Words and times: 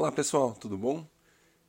Olá 0.00 0.10
pessoal, 0.10 0.54
tudo 0.54 0.78
bom? 0.78 1.06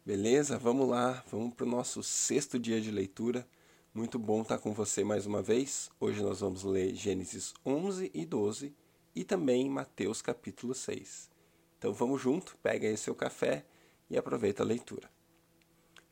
Beleza? 0.06 0.58
Vamos 0.58 0.88
lá, 0.88 1.22
vamos 1.30 1.54
para 1.54 1.66
o 1.66 1.70
nosso 1.70 2.02
sexto 2.02 2.58
dia 2.58 2.80
de 2.80 2.90
leitura. 2.90 3.46
Muito 3.94 4.18
bom 4.18 4.42
estar 4.42 4.58
com 4.58 4.72
você 4.72 5.04
mais 5.04 5.26
uma 5.26 5.42
vez. 5.42 5.90
Hoje 6.00 6.24
nós 6.24 6.40
vamos 6.40 6.64
ler 6.64 6.96
Gênesis 6.96 7.54
11 7.66 8.10
e 8.14 8.26
12 8.26 8.74
e 9.14 9.26
também 9.26 9.70
Mateus 9.70 10.22
capítulo 10.22 10.74
6. 10.74 11.30
Então 11.78 11.94
vamos 11.94 12.22
junto, 12.22 12.56
pega 12.64 12.88
aí 12.88 12.96
seu 12.96 13.14
café 13.14 13.66
e 14.10 14.18
aproveita 14.18 14.64
a 14.64 14.66
leitura. 14.66 15.12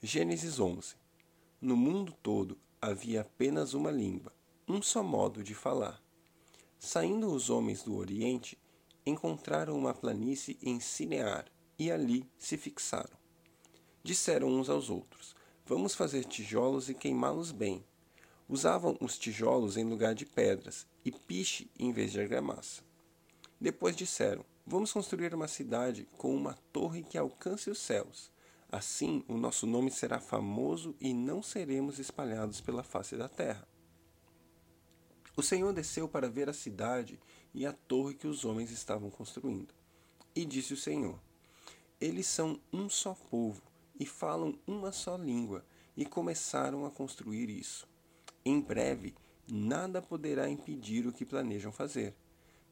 Gênesis 0.03 0.59
11. 0.59 0.95
No 1.61 1.77
mundo 1.77 2.13
todo 2.21 2.57
havia 2.81 3.21
apenas 3.21 3.73
uma 3.73 3.91
língua, 3.91 4.33
um 4.67 4.81
só 4.81 5.01
modo 5.01 5.41
de 5.41 5.55
falar. 5.55 6.03
Saindo 6.77 7.31
os 7.31 7.49
homens 7.49 7.81
do 7.81 7.95
Oriente, 7.95 8.57
encontraram 9.05 9.77
uma 9.77 9.93
planície 9.93 10.57
em 10.61 10.81
Sinear 10.81 11.45
e 11.79 11.89
ali 11.89 12.29
se 12.37 12.57
fixaram. 12.57 13.17
Disseram 14.03 14.49
uns 14.49 14.69
aos 14.69 14.89
outros: 14.89 15.33
Vamos 15.65 15.95
fazer 15.95 16.25
tijolos 16.25 16.89
e 16.89 16.93
queimá-los 16.93 17.51
bem. 17.51 17.83
Usavam 18.47 18.97
os 18.99 19.17
tijolos 19.17 19.77
em 19.77 19.85
lugar 19.85 20.13
de 20.13 20.25
pedras 20.25 20.85
e 21.05 21.11
piche 21.11 21.71
em 21.79 21.93
vez 21.93 22.11
de 22.11 22.19
argamassa. 22.19 22.81
Depois 23.59 23.95
disseram: 23.95 24.43
Vamos 24.65 24.91
construir 24.91 25.33
uma 25.33 25.47
cidade 25.47 26.07
com 26.17 26.35
uma 26.35 26.53
torre 26.73 27.03
que 27.03 27.17
alcance 27.17 27.69
os 27.69 27.79
céus. 27.79 28.29
Assim 28.71 29.23
o 29.27 29.35
nosso 29.35 29.65
nome 29.65 29.89
será 29.89 30.19
famoso 30.19 30.95
e 30.99 31.13
não 31.13 31.41
seremos 31.41 31.97
espalhados 31.97 32.61
pela 32.61 32.83
face 32.83 33.15
da 33.15 33.27
terra. 33.27 33.67
O 35.35 35.41
Senhor 35.41 35.71
desceu 35.73 36.07
para 36.07 36.29
ver 36.29 36.49
a 36.49 36.53
cidade 36.53 37.19
e 37.53 37.65
a 37.65 37.71
torre 37.71 38.13
que 38.13 38.27
os 38.27 38.43
homens 38.45 38.71
estavam 38.71 39.09
construindo. 39.09 39.73
E 40.35 40.45
disse 40.45 40.73
o 40.73 40.77
Senhor: 40.77 41.19
eles 41.99 42.27
são 42.27 42.59
um 42.71 42.89
só 42.89 43.13
povo 43.29 43.61
e 43.99 44.05
falam 44.05 44.57
uma 44.65 44.91
só 44.91 45.17
língua, 45.17 45.65
e 45.97 46.05
começaram 46.05 46.85
a 46.85 46.91
construir 46.91 47.49
isso. 47.49 47.85
Em 48.45 48.61
breve, 48.61 49.13
nada 49.51 50.01
poderá 50.01 50.49
impedir 50.49 51.05
o 51.05 51.11
que 51.11 51.25
planejam 51.25 51.73
fazer. 51.73 52.15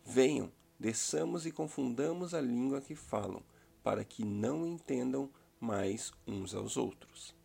Venham, 0.06 0.50
desçamos 0.80 1.46
e 1.46 1.52
confundamos 1.52 2.34
a 2.34 2.40
língua 2.40 2.80
que 2.80 2.96
falam, 2.96 3.44
para 3.84 4.06
que 4.06 4.24
não 4.24 4.66
entendam 4.66 5.30
mais 5.60 6.14
uns 6.26 6.56
aos 6.56 6.78
outros. 6.78 7.36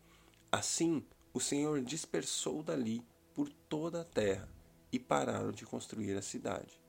Assim, 0.53 1.05
o 1.34 1.41
Senhor 1.41 1.80
dispersou 1.83 2.62
dali 2.62 3.05
por 3.34 3.48
toda 3.69 4.03
a 4.03 4.05
terra 4.05 4.48
e 4.92 5.00
pararam 5.00 5.50
de 5.50 5.66
construir 5.66 6.16
a 6.16 6.22
cidade. 6.22 6.80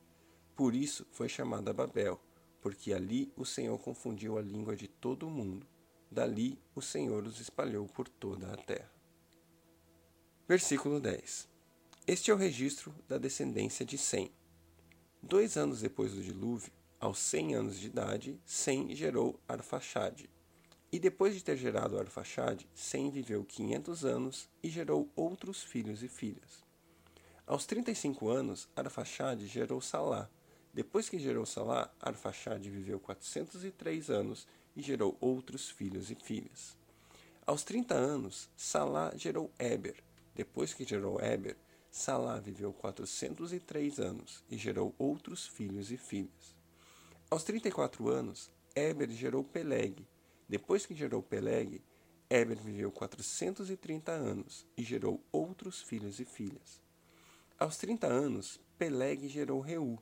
Por 0.54 0.72
isso 0.72 1.04
foi 1.10 1.28
chamada 1.28 1.72
Babel 1.72 2.20
porque 2.64 2.94
ali 2.94 3.30
o 3.36 3.44
Senhor 3.44 3.78
confundiu 3.78 4.38
a 4.38 4.40
língua 4.40 4.74
de 4.74 4.88
todo 4.88 5.26
o 5.26 5.30
mundo. 5.30 5.66
Dali 6.10 6.58
o 6.74 6.80
Senhor 6.80 7.22
os 7.26 7.38
espalhou 7.38 7.86
por 7.86 8.08
toda 8.08 8.50
a 8.50 8.56
terra. 8.56 8.90
Versículo 10.48 10.98
10 10.98 11.46
Este 12.06 12.30
é 12.30 12.34
o 12.34 12.38
registro 12.38 12.94
da 13.06 13.18
descendência 13.18 13.84
de 13.84 13.98
Sem. 13.98 14.32
Dois 15.22 15.58
anos 15.58 15.82
depois 15.82 16.14
do 16.14 16.22
dilúvio, 16.22 16.72
aos 16.98 17.18
cem 17.18 17.54
anos 17.54 17.78
de 17.78 17.88
idade, 17.88 18.40
Sem 18.46 18.96
gerou 18.96 19.38
Arfaxade. 19.46 20.30
E 20.90 20.98
depois 20.98 21.34
de 21.34 21.44
ter 21.44 21.58
gerado 21.58 21.98
Arfaxade, 21.98 22.66
Sem 22.74 23.10
viveu 23.10 23.44
quinhentos 23.44 24.06
anos 24.06 24.48
e 24.62 24.70
gerou 24.70 25.10
outros 25.14 25.62
filhos 25.62 26.02
e 26.02 26.08
filhas. 26.08 26.64
Aos 27.46 27.66
trinta 27.66 27.90
e 27.90 27.94
cinco 27.94 28.30
anos, 28.30 28.70
Arfaxade 28.74 29.46
gerou 29.46 29.82
Salá, 29.82 30.30
depois 30.74 31.08
que 31.08 31.20
gerou 31.20 31.46
Salá, 31.46 31.88
Arfaxade 32.00 32.68
viveu 32.68 32.98
403 32.98 34.10
anos 34.10 34.44
e 34.74 34.82
gerou 34.82 35.16
outros 35.20 35.70
filhos 35.70 36.10
e 36.10 36.16
filhas. 36.16 36.76
Aos 37.46 37.62
30 37.62 37.94
anos, 37.94 38.50
Salá 38.56 39.12
gerou 39.14 39.52
Eber. 39.56 40.02
Depois 40.34 40.74
que 40.74 40.84
gerou 40.84 41.20
Eber, 41.20 41.56
Salá 41.92 42.40
viveu 42.40 42.72
403 42.72 44.00
anos 44.00 44.42
e 44.50 44.56
gerou 44.56 44.92
outros 44.98 45.46
filhos 45.46 45.92
e 45.92 45.96
filhas. 45.96 46.56
Aos 47.30 47.44
34 47.44 48.08
anos, 48.08 48.50
Eber 48.74 49.08
gerou 49.12 49.44
Peleg. 49.44 50.04
Depois 50.48 50.84
que 50.84 50.94
gerou 50.94 51.22
Peleg, 51.22 51.80
Eber 52.28 52.58
viveu 52.58 52.90
430 52.90 54.10
anos 54.10 54.66
e 54.76 54.82
gerou 54.82 55.22
outros 55.30 55.80
filhos 55.80 56.18
e 56.18 56.24
filhas. 56.24 56.82
Aos 57.60 57.76
30 57.76 58.08
anos, 58.08 58.60
Peleg 58.76 59.28
gerou 59.28 59.60
Reu. 59.60 60.00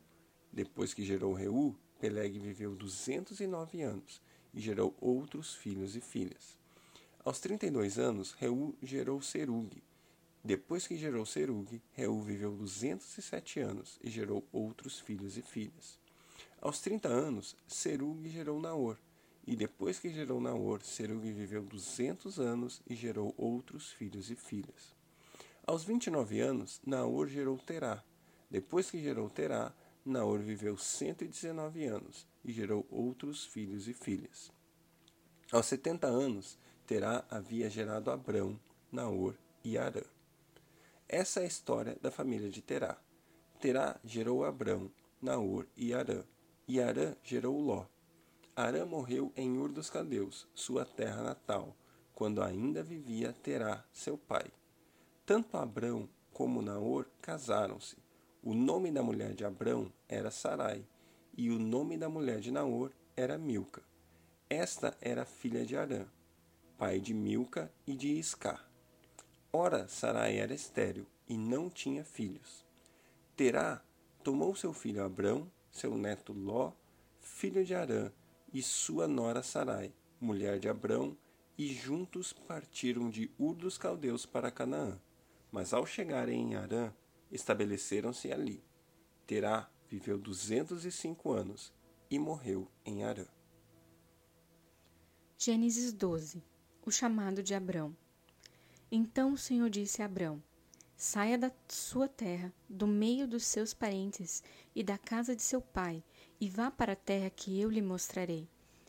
Depois 0.53 0.93
que 0.93 1.03
gerou 1.03 1.33
Reu, 1.33 1.75
Peleg 1.99 2.39
viveu 2.39 2.75
209 2.75 3.81
anos 3.81 4.21
e 4.53 4.61
gerou 4.61 4.95
outros 5.01 5.55
filhos 5.55 5.97
e 5.97 6.01
filhas. 6.01 6.59
Aos 7.25 7.41
32 7.41 7.99
anos, 7.99 8.33
Reu 8.33 8.75
gerou 8.83 9.23
Serug. 9.23 9.83
Depois 10.45 10.87
que 10.87 10.97
gerou 10.97 11.25
Serug, 11.25 11.81
Reu 11.93 12.21
viveu 12.21 12.53
207 12.53 13.61
anos 13.61 13.99
e 14.03 14.11
gerou 14.11 14.45
outros 14.53 15.01
filhos 15.01 15.39
e 15.39 15.43
filhas. 15.43 15.99
Aos 16.61 16.81
30 16.81 17.09
anos, 17.09 17.57
Serug 17.67 18.29
gerou 18.29 18.61
Naor. 18.61 18.99
E 19.47 19.57
depois 19.57 19.99
que 19.99 20.11
gerou 20.11 20.41
Naor, 20.41 20.83
Serug 20.83 21.33
viveu 21.33 21.63
200 21.63 22.39
anos 22.39 22.83
e 22.87 22.95
gerou 22.95 23.33
outros 23.39 23.91
filhos 23.91 24.31
e 24.31 24.37
filhas. 24.37 24.95
Aos 25.67 25.85
29 25.85 26.41
anos, 26.41 26.81
Naor 26.85 27.29
gerou 27.29 27.57
Terá. 27.57 28.05
Depois 28.51 28.91
que 28.91 29.01
gerou 29.01 29.31
Terá, 29.31 29.73
Naor 30.05 30.41
viveu 30.41 30.77
119 30.77 31.87
anos 31.87 32.27
e 32.45 32.51
gerou 32.53 32.85
outros 32.91 33.47
filhos 33.47 33.87
e 33.87 33.95
filhas. 33.95 34.51
Aos 35.53 35.67
70 35.67 36.09
anos, 36.09 36.59
Terá 36.85 37.25
havia 37.31 37.71
gerado 37.71 38.11
Abrão, 38.11 38.59
Naor 38.91 39.37
e 39.63 39.79
Arã. 39.79 40.03
Essa 41.09 41.39
é 41.39 41.45
a 41.45 41.47
história 41.47 41.97
da 42.03 42.11
família 42.11 42.51
de 42.51 42.61
Terá. 42.61 42.99
Terá 43.61 44.01
gerou 44.03 44.45
Abrão, 44.45 44.91
Naor 45.21 45.69
e 45.77 45.95
Arã, 45.95 46.25
e 46.67 46.81
Arã 46.81 47.15
gerou 47.23 47.61
Ló. 47.61 47.87
Arã 48.57 48.85
morreu 48.85 49.33
em 49.37 49.57
Ur 49.57 49.71
dos 49.71 49.89
Caldeus, 49.89 50.49
sua 50.53 50.85
terra 50.85 51.23
natal, 51.23 51.77
quando 52.13 52.43
ainda 52.43 52.83
vivia 52.83 53.33
Terá, 53.33 53.85
seu 53.93 54.19
pai. 54.19 54.51
Tanto 55.25 55.57
Abrão 55.57 56.09
como 56.33 56.61
Naor 56.61 57.07
casaram-se 57.21 58.02
o 58.43 58.55
nome 58.55 58.91
da 58.91 59.03
mulher 59.03 59.35
de 59.35 59.45
Abrão 59.45 59.93
era 60.09 60.31
Sarai, 60.31 60.85
e 61.37 61.49
o 61.51 61.59
nome 61.59 61.97
da 61.97 62.09
mulher 62.09 62.41
de 62.41 62.51
Naor 62.51 62.91
era 63.17 63.39
Milca. 63.39 63.83
Esta 64.51 64.97
era 65.01 65.25
filha 65.25 65.65
de 65.65 65.77
Arã, 65.77 66.07
pai 66.77 66.99
de 66.99 67.15
Milca 67.15 67.73
e 67.87 67.95
de 67.95 68.09
Iscar. 68.09 68.69
Ora, 69.53 69.87
Sarai 69.87 70.39
era 70.39 70.53
estéril 70.53 71.07
e 71.29 71.39
não 71.39 71.71
tinha 71.71 72.05
filhos. 72.05 72.67
Terá 73.37 73.81
tomou 74.25 74.57
seu 74.57 74.73
filho 74.73 75.05
Abrão, 75.05 75.49
seu 75.71 75.97
neto 75.97 76.33
Ló, 76.33 76.73
filho 77.21 77.65
de 77.65 77.75
Arã, 77.75 78.11
e 78.53 78.61
sua 78.61 79.07
nora 79.07 79.43
Sarai, 79.43 79.93
mulher 80.21 80.59
de 80.59 80.69
Abrão, 80.69 81.17
e 81.57 81.73
juntos 81.73 82.33
partiram 82.33 83.09
de 83.09 83.31
Ur 83.39 83.55
dos 83.55 83.79
Caldeus 83.79 84.27
para 84.27 84.51
Canaã. 84.51 84.99
Mas 85.51 85.73
ao 85.73 85.87
chegarem 85.87 86.53
em 86.53 86.55
Arã, 86.57 86.93
estabeleceram-se 87.33 88.31
ali. 88.31 88.63
Terá 89.27 89.69
viveu 89.89 90.19
205 90.19 91.33
anos 91.33 91.73
e 92.11 92.19
morreu 92.19 92.69
em 92.85 93.03
Arã. 93.03 93.27
Gênesis 95.39 95.93
12 95.93 96.43
O 96.87 96.91
chamado 96.91 97.43
de 97.43 97.55
Abrão. 97.55 97.97
Então 98.91 99.33
o 99.33 99.39
Senhor 99.39 99.69
disse 99.71 100.03
a 100.03 100.05
Abrão: 100.05 100.43
Saia 100.97 101.37
da 101.37 101.51
sua 101.67 102.07
terra, 102.07 102.53
do 102.69 102.87
meio 102.87 103.27
dos 103.27 103.45
seus 103.45 103.75
parentes 103.75 104.43
e 104.75 104.85
da 104.85 104.97
casa 104.97 105.35
de 105.35 105.43
seu 105.43 105.61
pai, 105.61 106.05
e 106.41 106.49
vá 106.49 106.71
para 106.71 106.93
a 106.93 106.97
terra 106.97 107.31
que 107.31 107.61
eu 107.61 107.69
lhe 107.71 107.83
mostrarei. 107.83 108.49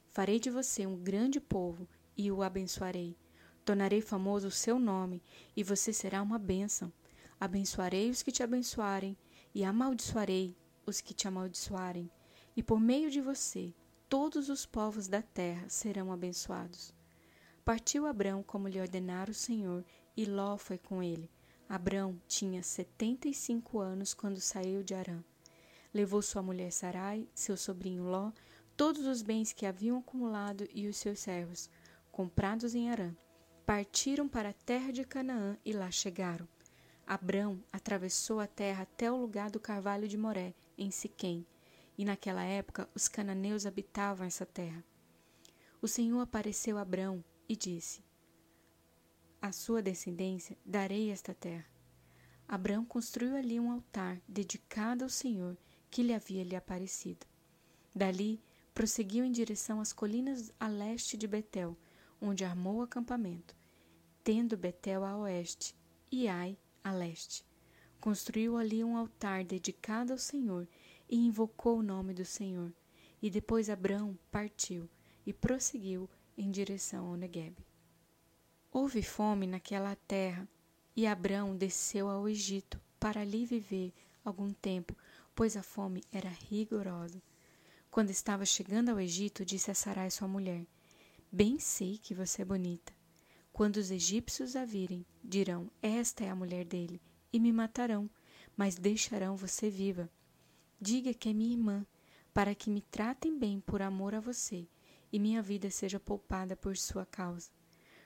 Farei 0.09 0.39
de 0.39 0.51
você 0.51 0.85
um 0.85 0.95
grande 0.95 1.39
povo 1.39 1.87
e 2.15 2.31
o 2.31 2.43
abençoarei. 2.43 3.17
Tornarei 3.65 4.01
famoso 4.01 4.49
o 4.49 4.51
seu 4.51 4.77
nome, 4.77 5.23
e 5.55 5.63
você 5.63 5.91
será 5.91 6.21
uma 6.21 6.37
bênção. 6.37 6.91
Abençoarei 7.39 8.09
os 8.09 8.21
que 8.21 8.31
te 8.31 8.43
abençoarem, 8.43 9.17
e 9.53 9.63
amaldiçoarei 9.63 10.55
os 10.85 11.01
que 11.01 11.13
te 11.13 11.27
amaldiçoarem, 11.27 12.09
e 12.55 12.63
por 12.63 12.79
meio 12.79 13.09
de 13.09 13.21
você 13.21 13.73
todos 14.09 14.49
os 14.49 14.65
povos 14.65 15.07
da 15.07 15.21
terra 15.21 15.67
serão 15.69 16.11
abençoados. 16.11 16.93
Partiu 17.65 18.05
Abrão 18.05 18.43
como 18.43 18.67
lhe 18.67 18.79
ordenara 18.79 19.31
o 19.31 19.33
Senhor, 19.33 19.83
e 20.15 20.25
Ló 20.25 20.57
foi 20.57 20.77
com 20.77 21.01
ele. 21.01 21.29
Abrão 21.67 22.21
tinha 22.27 22.61
setenta 22.61 23.27
e 23.27 23.33
cinco 23.33 23.79
anos 23.79 24.13
quando 24.13 24.39
saiu 24.39 24.83
de 24.83 24.93
Arã. 24.93 25.23
Levou 25.93 26.21
sua 26.21 26.41
mulher 26.41 26.71
Sarai, 26.71 27.27
seu 27.33 27.55
sobrinho 27.55 28.03
Ló, 28.03 28.31
todos 28.75 29.05
os 29.05 29.21
bens 29.21 29.53
que 29.53 29.65
haviam 29.65 29.97
acumulado 29.99 30.67
e 30.73 30.87
os 30.87 30.97
seus 30.97 31.19
servos, 31.19 31.69
comprados 32.11 32.75
em 32.75 32.89
Arã. 32.91 33.15
Partiram 33.65 34.27
para 34.27 34.49
a 34.49 34.53
terra 34.53 34.91
de 34.91 35.03
Canaã 35.05 35.57
e 35.63 35.71
lá 35.71 35.89
chegaram. 35.89 36.47
Abrão 37.05 37.61
atravessou 37.71 38.39
a 38.39 38.47
terra 38.47 38.83
até 38.83 39.11
o 39.11 39.17
lugar 39.17 39.51
do 39.51 39.59
carvalho 39.59 40.07
de 40.07 40.17
Moré, 40.17 40.53
em 40.77 40.89
Siquém, 40.89 41.45
e 41.97 42.05
naquela 42.05 42.43
época 42.43 42.89
os 42.95 43.07
cananeus 43.07 43.65
habitavam 43.65 44.25
essa 44.25 44.45
terra. 44.45 44.83
o 45.81 45.87
Senhor 45.87 46.21
apareceu 46.21 46.77
a 46.77 46.81
Abrão 46.81 47.23
e 47.47 47.55
disse: 47.55 48.01
À 49.41 49.51
sua 49.51 49.81
descendência 49.81 50.57
darei 50.65 51.11
esta 51.11 51.33
terra. 51.33 51.65
Abrão 52.47 52.85
construiu 52.85 53.35
ali 53.35 53.59
um 53.59 53.71
altar 53.71 54.21
dedicado 54.27 55.03
ao 55.03 55.09
Senhor 55.09 55.57
que 55.91 56.03
lhe 56.03 56.13
havia 56.13 56.43
lhe 56.43 56.55
aparecido. 56.55 57.25
Dali 57.93 58.41
prosseguiu 58.73 59.23
em 59.23 59.31
direção 59.31 59.79
às 59.79 59.93
colinas 59.93 60.51
a 60.59 60.67
leste 60.67 61.15
de 61.17 61.27
Betel, 61.27 61.77
onde 62.19 62.45
armou 62.45 62.77
o 62.77 62.81
acampamento, 62.81 63.55
tendo 64.23 64.57
Betel 64.57 65.03
a 65.03 65.17
oeste 65.17 65.75
e 66.11 66.27
Ai 66.27 66.57
a 66.83 66.91
leste. 66.91 67.45
Construiu 67.99 68.57
ali 68.57 68.83
um 68.83 68.97
altar 68.97 69.43
dedicado 69.43 70.11
ao 70.11 70.19
Senhor 70.19 70.67
e 71.09 71.15
invocou 71.15 71.79
o 71.79 71.83
nome 71.83 72.13
do 72.13 72.25
Senhor. 72.25 72.73
E 73.21 73.29
depois 73.29 73.69
Abrão 73.69 74.17
partiu 74.29 74.89
e 75.25 75.31
prosseguiu 75.31 76.09
em 76.37 76.51
direção 76.51 77.07
ao 77.07 77.15
Negueb. 77.15 77.55
Houve 78.71 79.01
fome 79.01 79.47
naquela 79.47 79.95
terra 79.95 80.47
e 80.95 81.07
Abrão 81.07 81.55
desceu 81.55 82.09
ao 82.09 82.27
Egito 82.27 82.79
para 82.99 83.21
ali 83.21 83.45
viver 83.45 83.93
algum 84.23 84.51
tempo, 84.51 84.95
pois 85.35 85.55
a 85.55 85.63
fome 85.63 86.03
era 86.11 86.29
rigorosa. 86.29 87.21
Quando 87.89 88.09
estava 88.09 88.45
chegando 88.45 88.89
ao 88.89 88.99
Egito, 88.99 89.45
disse 89.45 89.69
a 89.69 89.75
Sarai 89.75 90.09
sua 90.09 90.27
mulher: 90.27 90.65
Bem 91.31 91.59
sei 91.59 91.97
que 91.97 92.13
você 92.13 92.41
é 92.41 92.45
bonita. 92.45 92.91
Quando 93.53 93.77
os 93.77 93.91
egípcios 93.91 94.55
a 94.55 94.65
virem, 94.65 95.05
dirão: 95.23 95.69
Esta 95.79 96.23
é 96.23 96.29
a 96.29 96.35
mulher 96.35 96.65
dele, 96.65 96.99
e 97.31 97.39
me 97.39 97.53
matarão, 97.53 98.09
mas 98.57 98.75
deixarão 98.75 99.37
você 99.37 99.69
viva. 99.69 100.09
Diga 100.81 101.13
que 101.13 101.29
é 101.29 101.33
minha 101.33 101.53
irmã, 101.53 101.85
para 102.33 102.55
que 102.55 102.71
me 102.71 102.81
tratem 102.81 103.37
bem 103.37 103.59
por 103.59 103.79
amor 103.79 104.15
a 104.15 104.19
você, 104.19 104.67
e 105.11 105.19
minha 105.19 105.39
vida 105.39 105.69
seja 105.69 105.99
poupada 105.99 106.55
por 106.55 106.75
sua 106.75 107.05
causa. 107.05 107.51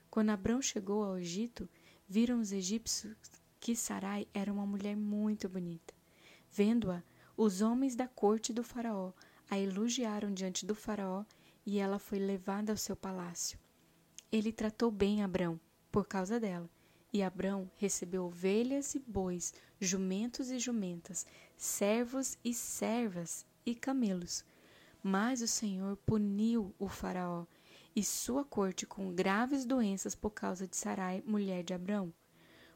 Quando 0.09 0.31
Abrão 0.31 0.61
chegou 0.61 1.01
ao 1.01 1.17
Egito, 1.17 1.69
viram 2.05 2.41
os 2.41 2.51
egípcios 2.51 3.15
que 3.57 3.73
Sarai 3.73 4.27
era 4.33 4.51
uma 4.51 4.65
mulher 4.65 4.97
muito 4.97 5.47
bonita. 5.47 5.93
Vendo-a, 6.51 7.01
os 7.37 7.61
homens 7.61 7.95
da 7.95 8.07
corte 8.07 8.51
do 8.51 8.63
faraó 8.63 9.13
a 9.49 9.57
elogiaram 9.57 10.33
diante 10.33 10.65
do 10.65 10.75
faraó 10.75 11.23
e 11.65 11.79
ela 11.79 11.99
foi 11.99 12.19
levada 12.19 12.73
ao 12.73 12.77
seu 12.77 12.97
palácio. 12.97 13.57
Ele 14.31 14.51
tratou 14.51 14.91
bem 14.91 15.23
Abrão 15.23 15.59
por 15.89 16.05
causa 16.05 16.39
dela, 16.39 16.69
e 17.13 17.23
Abrão 17.23 17.71
recebeu 17.77 18.25
ovelhas 18.25 18.93
e 18.93 18.99
bois, 18.99 19.53
jumentos 19.79 20.51
e 20.51 20.59
jumentas, 20.59 21.25
servos 21.55 22.37
e 22.43 22.53
servas 22.53 23.45
e 23.65 23.73
camelos. 23.73 24.43
Mas 25.01 25.41
o 25.41 25.47
Senhor 25.47 25.95
puniu 26.05 26.75
o 26.77 26.89
Faraó 26.89 27.45
e 27.95 28.03
sua 28.03 28.43
corte 28.43 28.85
com 28.85 29.15
graves 29.15 29.65
doenças 29.65 30.13
por 30.13 30.31
causa 30.31 30.67
de 30.67 30.75
Sarai, 30.75 31.23
mulher 31.25 31.63
de 31.63 31.73
Abrão. 31.73 32.13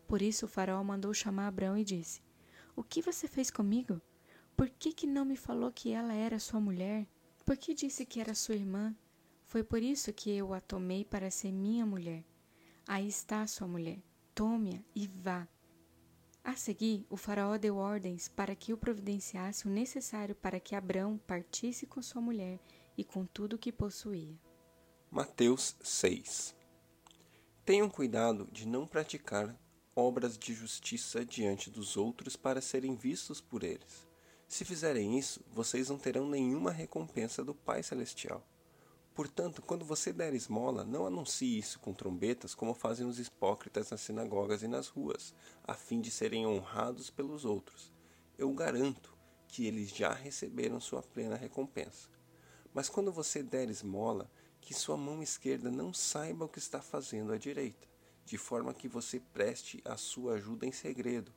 Por 0.07 0.21
isso 0.21 0.45
o 0.45 0.49
Faraó 0.49 0.81
mandou 0.83 1.13
chamar 1.13 1.47
Abrão 1.47 1.77
e 1.77 1.83
disse: 1.83 2.21
O 2.75 2.83
que 2.83 3.01
você 3.01 3.27
fez 3.27 3.51
comigo? 3.51 4.01
Por 4.55 4.69
que, 4.69 4.93
que 4.93 5.05
não 5.05 5.25
me 5.25 5.35
falou 5.35 5.71
que 5.71 5.91
ela 5.91 6.13
era 6.13 6.39
sua 6.39 6.61
mulher? 6.61 7.05
Por 7.45 7.57
que 7.57 7.73
disse 7.73 8.05
que 8.05 8.21
era 8.21 8.33
sua 8.33 8.55
irmã? 8.55 8.95
Foi 9.51 9.65
por 9.65 9.83
isso 9.83 10.13
que 10.13 10.31
eu 10.31 10.53
a 10.53 10.61
tomei 10.61 11.03
para 11.03 11.29
ser 11.29 11.51
minha 11.51 11.85
mulher. 11.85 12.23
Aí 12.87 13.09
está 13.09 13.45
sua 13.45 13.67
mulher 13.67 13.99
tome-a 14.33 14.79
e 14.95 15.07
vá. 15.07 15.45
A 16.41 16.55
seguir, 16.55 17.05
o 17.09 17.17
faraó 17.17 17.57
deu 17.57 17.75
ordens 17.75 18.29
para 18.29 18.55
que 18.55 18.71
o 18.71 18.77
providenciasse 18.77 19.67
o 19.67 19.69
necessário 19.69 20.33
para 20.35 20.57
que 20.57 20.73
Abrão 20.73 21.17
partisse 21.27 21.85
com 21.85 22.01
sua 22.01 22.21
mulher 22.21 22.61
e 22.97 23.03
com 23.03 23.25
tudo 23.25 23.57
o 23.57 23.59
que 23.59 23.73
possuía. 23.73 24.39
Mateus 25.11 25.75
6 25.81 26.55
Tenham 27.65 27.89
cuidado 27.89 28.47
de 28.53 28.65
não 28.65 28.87
praticar 28.87 29.53
obras 29.93 30.37
de 30.37 30.53
justiça 30.53 31.25
diante 31.25 31.69
dos 31.69 31.97
outros 31.97 32.37
para 32.37 32.61
serem 32.61 32.95
vistos 32.95 33.41
por 33.41 33.65
eles. 33.65 34.07
Se 34.47 34.63
fizerem 34.63 35.19
isso, 35.19 35.43
vocês 35.51 35.89
não 35.89 35.97
terão 35.97 36.25
nenhuma 36.25 36.71
recompensa 36.71 37.43
do 37.43 37.53
Pai 37.53 37.83
Celestial. 37.83 38.41
Portanto, 39.21 39.61
quando 39.61 39.85
você 39.85 40.11
der 40.11 40.33
esmola, 40.33 40.83
não 40.83 41.05
anuncie 41.05 41.59
isso 41.59 41.79
com 41.79 41.93
trombetas, 41.93 42.55
como 42.55 42.73
fazem 42.73 43.05
os 43.05 43.19
hipócritas 43.19 43.91
nas 43.91 44.01
sinagogas 44.01 44.63
e 44.63 44.67
nas 44.67 44.87
ruas, 44.87 45.31
a 45.63 45.75
fim 45.75 46.01
de 46.01 46.09
serem 46.09 46.47
honrados 46.47 47.11
pelos 47.11 47.45
outros. 47.45 47.93
Eu 48.35 48.51
garanto 48.51 49.15
que 49.47 49.67
eles 49.67 49.89
já 49.91 50.11
receberam 50.11 50.79
sua 50.79 51.03
plena 51.03 51.35
recompensa. 51.35 52.09
Mas 52.73 52.89
quando 52.89 53.11
você 53.11 53.43
der 53.43 53.69
esmola, 53.69 54.27
que 54.59 54.73
sua 54.73 54.97
mão 54.97 55.21
esquerda 55.21 55.69
não 55.69 55.93
saiba 55.93 56.45
o 56.45 56.49
que 56.49 56.57
está 56.57 56.81
fazendo 56.81 57.31
à 57.31 57.37
direita, 57.37 57.87
de 58.25 58.39
forma 58.39 58.73
que 58.73 58.87
você 58.87 59.19
preste 59.19 59.83
a 59.85 59.97
sua 59.97 60.33
ajuda 60.33 60.65
em 60.65 60.71
segredo, 60.71 61.31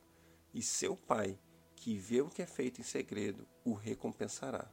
e 0.54 0.62
seu 0.62 0.96
pai, 0.96 1.38
que 1.76 1.98
vê 1.98 2.22
o 2.22 2.30
que 2.30 2.40
é 2.40 2.46
feito 2.46 2.80
em 2.80 2.84
segredo, 2.84 3.46
o 3.62 3.74
recompensará. 3.74 4.72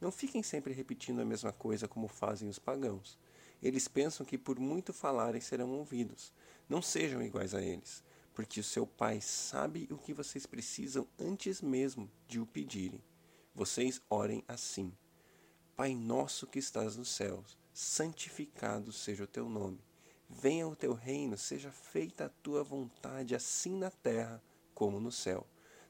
não 0.00 0.12
fiquem 0.12 0.42
sempre 0.42 0.72
repetindo 0.72 1.20
a 1.20 1.24
mesma 1.24 1.52
coisa 1.52 1.88
como 1.88 2.06
fazem 2.06 2.48
os 2.48 2.58
pagãos. 2.58 3.18
Eles 3.60 3.88
pensam 3.88 4.24
que 4.24 4.38
por 4.38 4.58
muito 4.60 4.92
falarem 4.92 5.40
serão 5.40 5.72
ouvidos. 5.72 6.32
Não 6.68 6.80
sejam 6.80 7.20
iguais 7.20 7.54
a 7.54 7.60
eles, 7.60 8.04
porque 8.32 8.60
o 8.60 8.64
seu 8.64 8.86
Pai 8.86 9.20
sabe 9.20 9.88
o 9.90 9.98
que 9.98 10.12
vocês 10.12 10.46
precisam 10.46 11.08
antes 11.18 11.60
mesmo 11.60 12.08
de 12.28 12.38
o 12.38 12.46
pedirem. 12.46 13.02
Vocês 13.52 14.00
orem 14.08 14.44
assim: 14.46 14.92
Pai 15.74 15.96
nosso 15.96 16.46
que 16.46 16.60
estás 16.60 16.96
nos 16.96 17.08
céus, 17.08 17.58
santificado 17.72 18.92
seja 18.92 19.24
o 19.24 19.28
teu 19.28 19.48
nome. 19.48 19.80
Venha 20.30 20.68
o 20.68 20.76
teu 20.76 20.92
reino, 20.92 21.36
seja 21.36 21.72
feita 21.72 22.26
a 22.26 22.28
tua 22.28 22.62
vontade, 22.62 23.34
assim 23.34 23.76
na 23.76 23.90
terra 23.90 24.40
como 24.74 25.00
no 25.00 25.10
céu. 25.10 25.44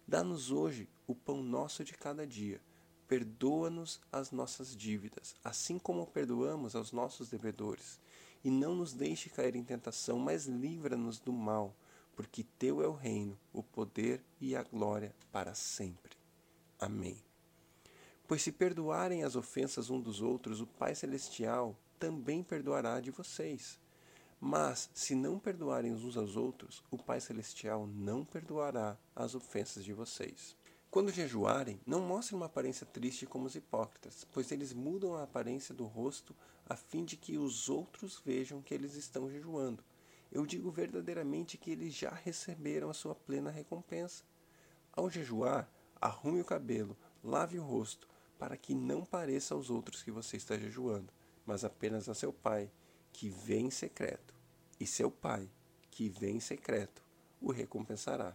Dá-nos 0.06 0.50
hoje 0.50 0.88
o 1.06 1.14
pão 1.14 1.42
nosso 1.42 1.84
de 1.84 1.92
cada 1.92 2.26
dia 2.26 2.62
Perdoa-nos 3.08 4.00
as 4.12 4.30
nossas 4.30 4.76
dívidas, 4.76 5.34
assim 5.42 5.78
como 5.78 6.06
perdoamos 6.06 6.76
aos 6.76 6.92
nossos 6.92 7.30
devedores. 7.30 7.98
E 8.44 8.50
não 8.50 8.74
nos 8.74 8.92
deixe 8.92 9.30
cair 9.30 9.56
em 9.56 9.64
tentação, 9.64 10.18
mas 10.18 10.46
livra-nos 10.46 11.18
do 11.18 11.32
mal, 11.32 11.74
porque 12.14 12.44
Teu 12.58 12.82
é 12.82 12.86
o 12.86 12.92
reino, 12.92 13.38
o 13.50 13.62
poder 13.62 14.22
e 14.38 14.54
a 14.54 14.62
glória 14.62 15.14
para 15.32 15.54
sempre. 15.54 16.12
Amém. 16.78 17.16
Pois 18.26 18.42
se 18.42 18.52
perdoarem 18.52 19.24
as 19.24 19.36
ofensas 19.36 19.88
um 19.88 19.98
dos 19.98 20.20
outros, 20.20 20.60
o 20.60 20.66
Pai 20.66 20.94
Celestial 20.94 21.74
também 21.98 22.42
perdoará 22.42 23.00
de 23.00 23.10
vocês. 23.10 23.80
Mas, 24.38 24.90
se 24.92 25.14
não 25.14 25.38
perdoarem 25.38 25.94
uns 25.94 26.14
aos 26.14 26.36
outros, 26.36 26.84
o 26.90 26.98
Pai 26.98 27.22
Celestial 27.22 27.86
não 27.86 28.22
perdoará 28.22 28.98
as 29.16 29.34
ofensas 29.34 29.82
de 29.82 29.94
vocês. 29.94 30.57
Quando 30.90 31.12
jejuarem, 31.12 31.78
não 31.86 32.00
mostrem 32.00 32.38
uma 32.38 32.46
aparência 32.46 32.86
triste 32.86 33.26
como 33.26 33.44
os 33.44 33.54
hipócritas, 33.54 34.26
pois 34.32 34.50
eles 34.50 34.72
mudam 34.72 35.14
a 35.14 35.22
aparência 35.22 35.74
do 35.74 35.84
rosto 35.84 36.34
a 36.66 36.76
fim 36.76 37.04
de 37.04 37.14
que 37.14 37.36
os 37.36 37.68
outros 37.68 38.22
vejam 38.24 38.62
que 38.62 38.72
eles 38.72 38.94
estão 38.94 39.30
jejuando. 39.30 39.84
Eu 40.32 40.46
digo 40.46 40.70
verdadeiramente 40.70 41.58
que 41.58 41.70
eles 41.70 41.92
já 41.92 42.08
receberam 42.10 42.88
a 42.88 42.94
sua 42.94 43.14
plena 43.14 43.50
recompensa. 43.50 44.24
Ao 44.90 45.10
jejuar, 45.10 45.70
arrume 46.00 46.40
o 46.40 46.44
cabelo, 46.44 46.96
lave 47.22 47.58
o 47.58 47.64
rosto, 47.64 48.08
para 48.38 48.56
que 48.56 48.74
não 48.74 49.04
pareça 49.04 49.54
aos 49.54 49.68
outros 49.68 50.02
que 50.02 50.10
você 50.10 50.38
está 50.38 50.56
jejuando, 50.56 51.12
mas 51.44 51.64
apenas 51.64 52.08
a 52.08 52.14
seu 52.14 52.32
pai, 52.32 52.70
que 53.12 53.28
vem 53.28 53.66
em 53.66 53.70
secreto. 53.70 54.34
E 54.80 54.86
seu 54.86 55.10
pai, 55.10 55.50
que 55.90 56.08
vem 56.08 56.36
em 56.36 56.40
secreto, 56.40 57.02
o 57.42 57.52
recompensará. 57.52 58.34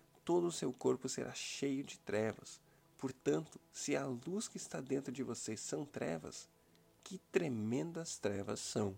todo 0.23 0.47
o 0.47 0.51
seu 0.51 0.71
corpo 0.71 1.09
será 1.09 1.33
cheio 1.33 1.83
de 1.83 1.99
trevas. 1.99 2.59
Portanto, 2.97 3.59
se 3.71 3.95
a 3.95 4.05
luz 4.05 4.47
que 4.47 4.57
está 4.57 4.79
dentro 4.79 5.11
de 5.11 5.23
vocês 5.23 5.59
são 5.59 5.85
trevas, 5.85 6.47
que 7.03 7.17
tremendas 7.31 8.17
trevas 8.17 8.59
são! 8.59 8.95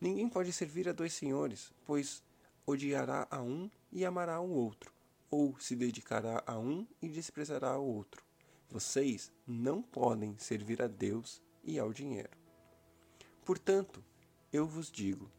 Ninguém 0.00 0.28
pode 0.28 0.52
servir 0.52 0.88
a 0.88 0.92
dois 0.92 1.12
senhores, 1.12 1.72
pois 1.84 2.22
odiará 2.66 3.28
a 3.30 3.42
um 3.42 3.70
e 3.92 4.04
amará 4.04 4.40
o 4.40 4.50
outro, 4.50 4.92
ou 5.30 5.58
se 5.58 5.76
dedicará 5.76 6.42
a 6.46 6.58
um 6.58 6.86
e 7.02 7.08
desprezará 7.08 7.78
o 7.78 7.84
outro. 7.84 8.24
Vocês 8.70 9.30
não 9.46 9.82
podem 9.82 10.38
servir 10.38 10.80
a 10.80 10.86
Deus 10.86 11.42
e 11.62 11.78
ao 11.78 11.92
dinheiro. 11.92 12.30
Portanto, 13.44 14.02
eu 14.52 14.66
vos 14.66 14.90
digo: 14.90 15.30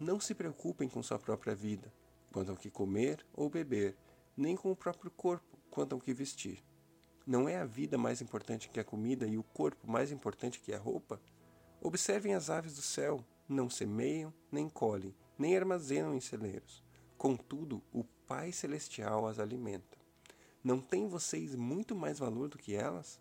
não 0.00 0.18
se 0.18 0.34
preocupem 0.34 0.88
com 0.88 1.02
sua 1.02 1.18
própria 1.18 1.54
vida, 1.54 1.92
quanto 2.32 2.50
ao 2.50 2.56
que 2.56 2.70
comer 2.70 3.24
ou 3.32 3.48
beber, 3.48 3.96
nem 4.36 4.56
com 4.56 4.70
o 4.70 4.76
próprio 4.76 5.10
corpo, 5.10 5.58
quanto 5.70 5.94
ao 5.94 6.00
que 6.00 6.14
vestir. 6.14 6.62
Não 7.26 7.48
é 7.48 7.56
a 7.56 7.64
vida 7.64 7.98
mais 7.98 8.20
importante 8.20 8.68
que 8.68 8.80
a 8.80 8.84
comida 8.84 9.26
e 9.26 9.38
o 9.38 9.42
corpo 9.42 9.90
mais 9.90 10.10
importante 10.10 10.60
que 10.60 10.72
a 10.72 10.78
roupa? 10.78 11.20
Observem 11.80 12.34
as 12.34 12.50
aves 12.50 12.74
do 12.74 12.82
céu: 12.82 13.24
não 13.48 13.70
semeiam, 13.70 14.32
nem 14.50 14.68
colhem, 14.68 15.14
nem 15.38 15.56
armazenam 15.56 16.14
em 16.14 16.20
celeiros. 16.20 16.82
Contudo, 17.16 17.82
o 17.92 18.04
Pai 18.26 18.52
Celestial 18.52 19.26
as 19.26 19.38
alimenta. 19.38 19.98
Não 20.62 20.80
têm 20.80 21.08
vocês 21.08 21.54
muito 21.54 21.94
mais 21.94 22.18
valor 22.18 22.48
do 22.48 22.58
que 22.58 22.74
elas? 22.74 23.20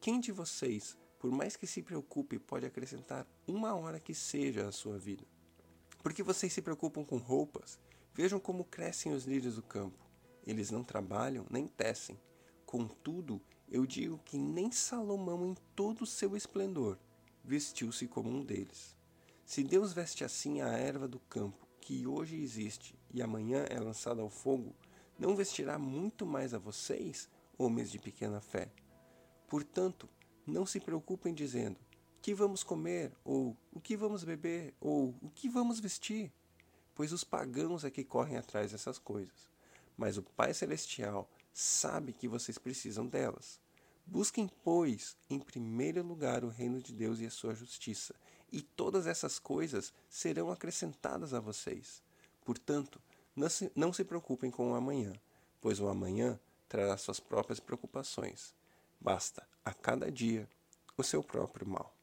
Quem 0.00 0.20
de 0.20 0.32
vocês, 0.32 0.96
por 1.18 1.30
mais 1.30 1.56
que 1.56 1.66
se 1.66 1.82
preocupe, 1.82 2.38
pode 2.38 2.64
acrescentar 2.64 3.26
uma 3.46 3.74
hora 3.74 4.00
que 4.00 4.14
seja 4.14 4.66
à 4.66 4.72
sua 4.72 4.98
vida? 4.98 5.24
Porque 6.02 6.22
vocês 6.22 6.52
se 6.52 6.62
preocupam 6.62 7.04
com 7.04 7.18
roupas? 7.18 7.78
Vejam 8.20 8.38
como 8.38 8.64
crescem 8.64 9.14
os 9.14 9.24
lírios 9.24 9.54
do 9.54 9.62
campo. 9.62 9.96
Eles 10.46 10.70
não 10.70 10.84
trabalham 10.84 11.46
nem 11.48 11.66
tecem. 11.66 12.20
Contudo, 12.66 13.40
eu 13.66 13.86
digo 13.86 14.18
que 14.26 14.36
nem 14.36 14.70
Salomão, 14.70 15.46
em 15.46 15.54
todo 15.74 16.02
o 16.02 16.06
seu 16.06 16.36
esplendor, 16.36 16.98
vestiu-se 17.42 18.06
como 18.06 18.28
um 18.28 18.44
deles. 18.44 18.94
Se 19.42 19.64
Deus 19.64 19.94
veste 19.94 20.22
assim 20.22 20.60
a 20.60 20.68
erva 20.68 21.08
do 21.08 21.18
campo, 21.18 21.66
que 21.80 22.06
hoje 22.06 22.36
existe 22.36 22.94
e 23.10 23.22
amanhã 23.22 23.64
é 23.70 23.80
lançada 23.80 24.20
ao 24.20 24.28
fogo, 24.28 24.76
não 25.18 25.34
vestirá 25.34 25.78
muito 25.78 26.26
mais 26.26 26.52
a 26.52 26.58
vocês, 26.58 27.26
homens 27.56 27.90
de 27.90 27.98
pequena 27.98 28.42
fé? 28.42 28.70
Portanto, 29.48 30.06
não 30.46 30.66
se 30.66 30.78
preocupem 30.78 31.32
dizendo: 31.32 31.78
que 32.20 32.34
vamos 32.34 32.62
comer, 32.62 33.16
ou 33.24 33.56
o 33.72 33.80
que 33.80 33.96
vamos 33.96 34.24
beber, 34.24 34.74
ou 34.78 35.14
o 35.22 35.30
que 35.30 35.48
vamos 35.48 35.80
vestir? 35.80 36.30
Pois 37.00 37.12
os 37.12 37.24
pagãos 37.24 37.82
é 37.82 37.90
que 37.90 38.04
correm 38.04 38.36
atrás 38.36 38.72
dessas 38.72 38.98
coisas. 38.98 39.48
Mas 39.96 40.18
o 40.18 40.22
Pai 40.22 40.52
Celestial 40.52 41.26
sabe 41.50 42.12
que 42.12 42.28
vocês 42.28 42.58
precisam 42.58 43.06
delas. 43.06 43.58
Busquem, 44.04 44.50
pois, 44.62 45.16
em 45.30 45.38
primeiro 45.38 46.02
lugar 46.02 46.44
o 46.44 46.50
reino 46.50 46.78
de 46.78 46.92
Deus 46.92 47.18
e 47.18 47.24
a 47.24 47.30
sua 47.30 47.54
justiça, 47.54 48.14
e 48.52 48.60
todas 48.60 49.06
essas 49.06 49.38
coisas 49.38 49.94
serão 50.10 50.50
acrescentadas 50.50 51.32
a 51.32 51.40
vocês. 51.40 52.02
Portanto, 52.44 53.00
não 53.34 53.48
se, 53.48 53.72
não 53.74 53.94
se 53.94 54.04
preocupem 54.04 54.50
com 54.50 54.72
o 54.72 54.74
amanhã, 54.74 55.14
pois 55.58 55.80
o 55.80 55.88
amanhã 55.88 56.38
trará 56.68 56.98
suas 56.98 57.18
próprias 57.18 57.58
preocupações. 57.58 58.54
Basta 59.00 59.48
a 59.64 59.72
cada 59.72 60.12
dia 60.12 60.46
o 60.98 61.02
seu 61.02 61.22
próprio 61.22 61.66
mal. 61.66 61.96